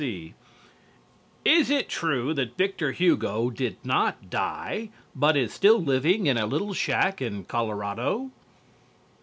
[0.01, 0.33] K.C.
[1.45, 6.47] Is it true that Victor Hugo did not die but is still living in a
[6.47, 8.31] little shack in Colorado?